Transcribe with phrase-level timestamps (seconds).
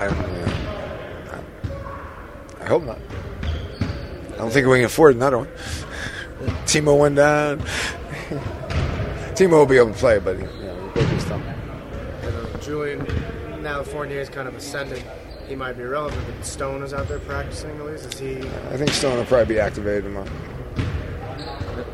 [0.00, 1.44] I don't.
[2.60, 2.98] I hope not.
[4.32, 5.48] I don't think we can afford another one.
[6.64, 7.58] Timo went down.
[9.34, 11.42] Timo will be able to play, but you know, he broke his thumb.
[11.42, 15.04] And, uh, Julyan, now Fournier is kind of ascending.
[15.46, 18.14] He might be relevant, but Stone is out there practicing at least.
[18.14, 18.38] Is he?
[18.38, 20.30] I think Stone will probably be activated tomorrow.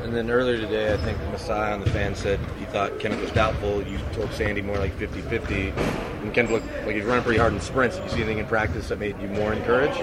[0.03, 3.31] And then earlier today, I think Masai on the fan said he thought Kenneth was
[3.31, 3.83] doubtful.
[3.87, 5.77] You told Sandy more like 50-50.
[6.23, 7.97] And Kenneth looked like he's running pretty hard in sprints.
[7.97, 10.01] Did you see anything in practice that made you more encouraged?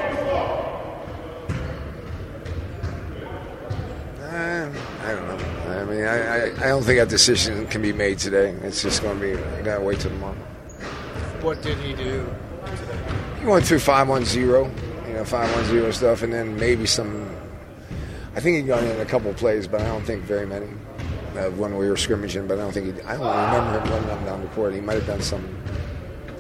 [4.20, 4.72] Uh,
[5.04, 5.54] I don't know.
[5.70, 8.50] I mean, I, I, I don't think that decision can be made today.
[8.64, 10.36] It's just going to be, I got to wait till tomorrow.
[11.42, 12.26] What did he do?
[12.66, 13.00] Today?
[13.42, 14.42] He went through 510,
[15.08, 17.30] you know, 510 stuff, and then maybe some.
[18.36, 20.68] I think he got in a couple plays, but I don't think very many.
[21.36, 23.02] Uh, when we were scrimmaging, but I don't think he.
[23.04, 24.74] I don't remember him running up down the court.
[24.74, 25.44] He might have done some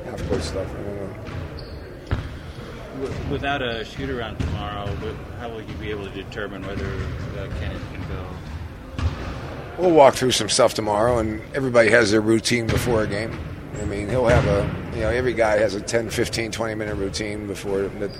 [0.06, 0.70] half court stuff.
[0.70, 0.98] I don't
[2.12, 2.20] know.
[3.32, 4.86] Without a shoot around tomorrow,
[5.40, 9.04] how will you be able to determine whether uh, Kenneth can go?
[9.80, 13.36] We'll walk through some stuff tomorrow, and everybody has their routine before a game.
[13.82, 16.96] I mean, he'll have a, you know, every guy has a 10, 15, 20 minute
[16.96, 18.12] routine before that.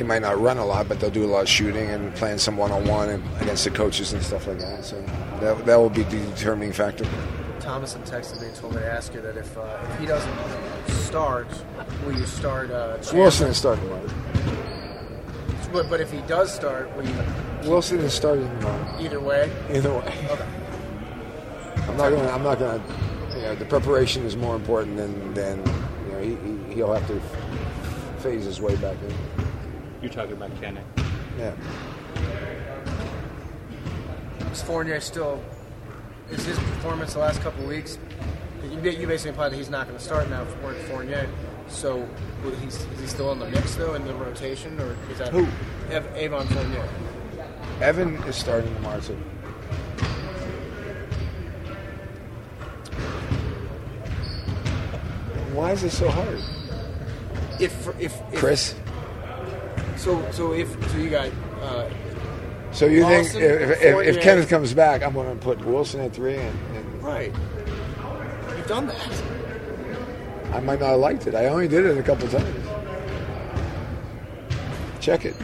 [0.00, 2.38] They might not run a lot, but they'll do a lot of shooting and playing
[2.38, 4.82] some one on one against the coaches and stuff like that.
[4.82, 4.98] So
[5.40, 7.06] that, that will be the determining factor.
[7.58, 10.06] Thomas and texted me and told me to ask you that if uh, if he
[10.06, 10.32] doesn't
[11.04, 11.48] start,
[12.06, 12.70] will you start?
[12.70, 12.96] Uh?
[13.12, 14.08] Wilson is starting tomorrow.
[15.70, 17.14] But, but if he does start, will you
[17.64, 18.96] Wilson is starting tomorrow.
[19.00, 19.52] either way?
[19.70, 20.14] Either way.
[20.30, 20.48] Okay.
[21.76, 22.30] I'm not gonna.
[22.30, 22.82] I'm not gonna.
[23.36, 25.58] You know, the preparation is more important than than
[26.06, 26.20] you know.
[26.22, 27.20] He, he, he'll have to
[28.22, 29.49] phase his way back in.
[30.02, 30.80] You're talking about Kenny.
[31.38, 31.54] Yeah.
[34.50, 35.42] Is Fournier still?
[36.30, 37.98] Is his performance the last couple of weeks?
[38.70, 41.28] You, basically implied that he's not going to start now for Fournier.
[41.68, 42.08] So
[42.42, 45.28] will he's, is he still in the mix though in the rotation, or is that
[45.28, 45.44] Who?
[45.94, 46.88] Av- Evan Fournier?
[47.80, 49.16] Evan is starting tomorrow too.
[55.52, 56.40] Why is it so hard,
[57.58, 58.74] If if, if Chris?
[60.00, 61.30] So so if so you got
[61.60, 61.90] uh,
[62.72, 66.00] So you Lawson, think if, if, if Kenneth comes back, I'm going to put Wilson
[66.00, 67.30] at three, and, and right.
[68.56, 69.22] You've done that.
[70.54, 71.34] I might not have liked it.
[71.34, 72.66] I only did it a couple times.
[75.00, 75.36] Check it.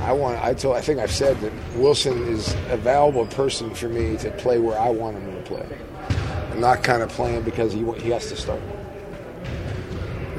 [0.00, 0.42] I want.
[0.42, 0.74] I told.
[0.74, 4.76] I think I've said that Wilson is a valuable person for me to play where
[4.76, 5.78] I want him to play.
[6.50, 8.60] I'm not kind of playing because he he has to start.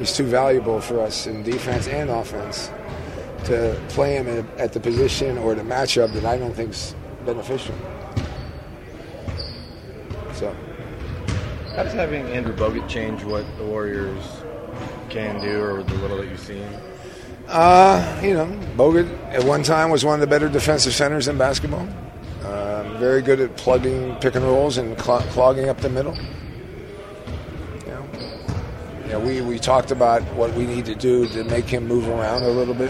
[0.02, 2.72] He's too valuable for us in defense and offense
[3.44, 7.72] to play him at, at the position or the matchup that I don't think's beneficial.
[10.34, 10.52] So.
[11.76, 14.24] How does having Andrew Bogut change what the Warriors
[15.08, 16.66] can do or the little that you've seen?
[17.46, 18.46] Uh, you know,
[18.76, 21.86] Bogut at one time was one of the better defensive centers in basketball.
[22.42, 26.18] Um, very good at plugging pick and rolls and cl- clogging up the middle.
[29.12, 32.08] You know, we, we talked about what we need to do to make him move
[32.08, 32.88] around a little bit.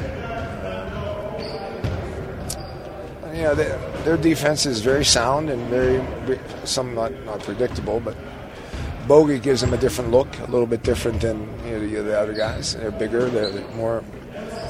[3.24, 6.00] Um, you know, they, their defense is very sound and very
[6.64, 8.16] some not, predictable, but
[9.08, 12.16] Bogey gives them a different look, a little bit different than you know, the, the
[12.16, 12.76] other guys.
[12.76, 14.04] They're bigger, they're, more.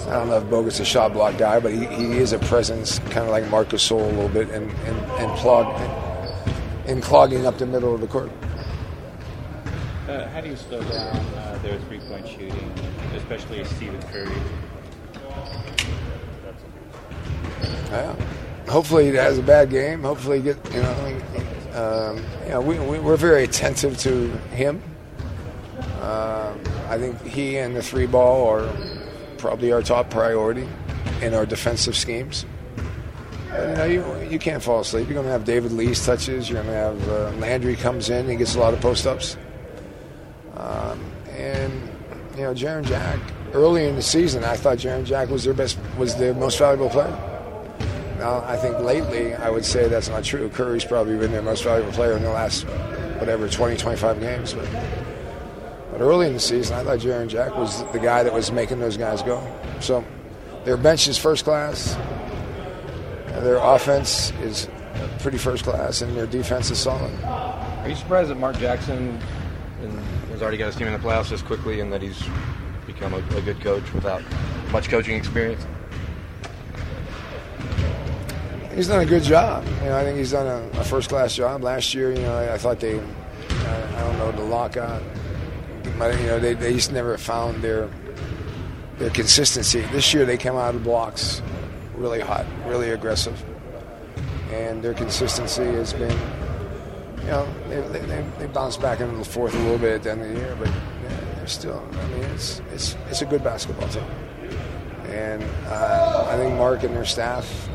[0.06, 2.98] I don't know if Bogut's a shot block guy, but he, he is a presence,
[3.10, 5.78] kind of like Marc Gasol a little bit, and and, and clog,
[6.86, 8.32] in clogging up the middle of the court.
[10.32, 12.72] How do you slow down uh, their three-point shooting,
[13.14, 14.32] especially Stephen Curry?
[18.66, 20.00] Hopefully he has a bad game.
[20.00, 21.20] Hopefully he get you know,
[21.74, 24.82] um, you know we, we we're very attentive to him.
[26.00, 28.72] Um, I think he and the three ball are
[29.36, 30.66] probably our top priority
[31.20, 32.46] in our defensive schemes.
[33.50, 35.08] But, you know, you, you can't fall asleep.
[35.08, 36.48] You're going to have David Lee's touches.
[36.48, 38.26] You're going to have uh, Landry comes in.
[38.26, 39.36] He gets a lot of post ups.
[40.56, 41.00] Um,
[41.30, 41.72] and
[42.36, 43.18] you know, Jarrett Jack.
[43.52, 46.88] Early in the season, I thought Jarrett Jack was their best, was their most valuable
[46.88, 47.10] player.
[48.18, 50.48] Now, I think lately, I would say that's not true.
[50.48, 52.62] Curry's probably been their most valuable player in the last,
[53.18, 54.54] whatever, 20, 25 games.
[54.54, 54.68] But,
[55.90, 58.78] but early in the season, I thought Jarrett Jack was the guy that was making
[58.78, 59.44] those guys go.
[59.80, 60.04] So
[60.64, 61.94] their bench is first class.
[63.40, 64.68] Their offense is
[65.18, 67.12] pretty first class, and their defense is solid.
[67.24, 69.18] Are you surprised that Mark Jackson
[69.82, 69.92] and
[70.30, 72.22] has already got his team in the playoffs this quickly and that he's
[72.86, 74.22] become a, a good coach without
[74.70, 75.66] much coaching experience?
[78.74, 79.66] He's done a good job.
[79.82, 81.62] You know, I think he's done a, a first-class job.
[81.62, 85.02] Last year, you know, I, I thought they I, I don't know the lockout.
[85.98, 87.88] But, you know, they, they just never found their
[88.98, 89.80] their consistency.
[89.92, 91.42] This year they came out of the blocks
[91.96, 93.44] really hot, really aggressive,
[94.50, 96.16] and their consistency has been,
[97.22, 100.02] you know, they, they, they, they bounced back into the fourth a little bit at
[100.02, 100.70] the end of the year, but
[101.36, 101.82] they're still.
[101.92, 104.04] I mean, it's it's it's a good basketball team,
[105.06, 107.68] and uh, I think Mark and their staff.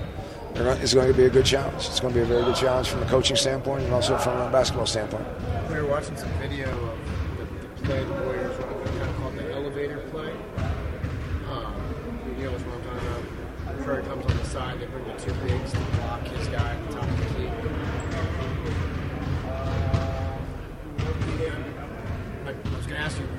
[0.82, 1.86] is going to be a good challenge.
[1.86, 4.38] It's going to be a very good challenge from a coaching standpoint and also from
[4.40, 5.26] a basketball standpoint.
[5.70, 6.98] We were watching some video of
[7.38, 10.32] the, the play the Warriors kind of called the elevator play.
[11.52, 11.76] Um,
[12.38, 13.86] you know what I'm talking about?
[13.86, 16.88] Curry comes on the side, they bring the two bigs to block his guy at
[16.90, 17.37] the top of the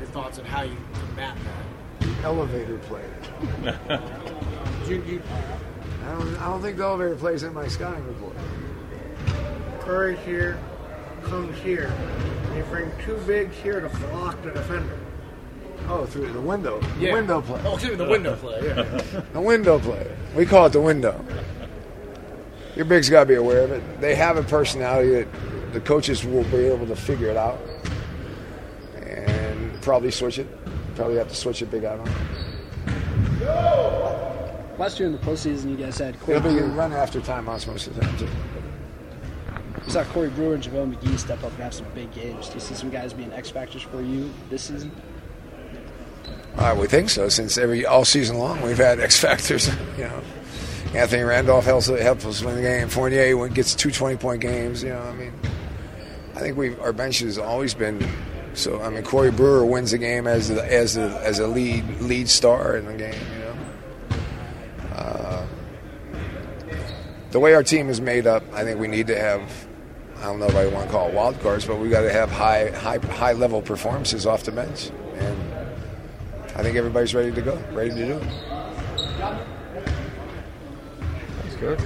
[0.08, 0.76] thoughts on how you
[1.16, 1.37] map
[2.00, 2.25] that.
[2.25, 3.05] Elevator play.
[4.88, 5.22] You, you,
[6.06, 8.34] I don't, I don't think the elevator plays in my scouting report.
[9.81, 10.58] Curry here,
[11.25, 11.93] comes here.
[12.46, 14.99] and You bring two bigs here to block the defender.
[15.88, 16.81] Oh, through the window.
[16.99, 17.61] The window play.
[17.66, 18.61] Oh, excuse me, the window play.
[18.64, 19.22] Yeah.
[19.34, 20.11] The window play.
[20.34, 21.22] We call it the window.
[22.75, 24.00] Your bigs got to be aware of it.
[24.00, 27.77] They have a personality that the coaches will be able to figure it out and
[29.82, 30.46] probably switch it.
[30.96, 32.08] Probably have to switch it big out on.
[34.78, 36.70] Last year in the postseason, you guys had Corey It'll be Brewer.
[36.72, 38.28] run after timeouts most of the time, too.
[39.86, 42.48] You saw Corey Brewer and JaVale McGee step up and have some big games.
[42.48, 44.92] Do you see some guys being X factors for you this season?
[46.56, 49.69] Uh, we think so, since every all season long we've had X factors.
[49.98, 50.22] You know,
[50.94, 52.88] Anthony Randolph helps, helps us win the game.
[52.88, 54.82] Fournier gets two 20 point games.
[54.82, 55.32] You know, I mean,
[56.36, 57.98] I think we our bench has always been.
[58.55, 61.85] So I mean, Corey Brewer wins the game as a, as a, as a lead
[62.00, 63.15] lead star in the game.
[63.33, 63.56] You know,
[64.95, 65.47] uh,
[67.31, 69.67] the way our team is made up, I think we need to have.
[70.19, 72.12] I don't know if I want to call it wild cards, but we got to
[72.12, 75.49] have high high high level performances off the bench and.
[76.59, 78.23] I think everybody's ready to go, ready to do it.
[81.45, 81.81] That's good.